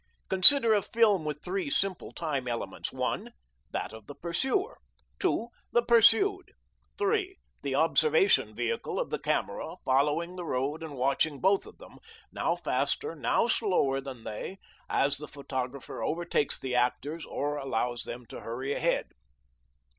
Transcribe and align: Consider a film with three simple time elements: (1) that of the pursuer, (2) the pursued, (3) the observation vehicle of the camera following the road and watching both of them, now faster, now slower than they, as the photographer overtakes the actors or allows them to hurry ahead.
Consider 0.29 0.73
a 0.73 0.81
film 0.81 1.25
with 1.25 1.43
three 1.43 1.69
simple 1.69 2.11
time 2.11 2.47
elements: 2.47 2.91
(1) 2.91 3.33
that 3.69 3.93
of 3.93 4.07
the 4.07 4.15
pursuer, 4.15 4.79
(2) 5.19 5.49
the 5.71 5.83
pursued, 5.83 6.53
(3) 6.97 7.37
the 7.61 7.75
observation 7.75 8.55
vehicle 8.55 8.99
of 8.99 9.11
the 9.11 9.19
camera 9.19 9.75
following 9.85 10.35
the 10.37 10.43
road 10.43 10.81
and 10.81 10.95
watching 10.95 11.39
both 11.39 11.67
of 11.67 11.77
them, 11.77 11.99
now 12.31 12.55
faster, 12.55 13.13
now 13.13 13.45
slower 13.45 14.01
than 14.01 14.23
they, 14.23 14.57
as 14.89 15.17
the 15.17 15.27
photographer 15.27 16.01
overtakes 16.01 16.57
the 16.59 16.73
actors 16.73 17.23
or 17.23 17.57
allows 17.57 18.01
them 18.03 18.25
to 18.25 18.39
hurry 18.39 18.73
ahead. 18.73 19.11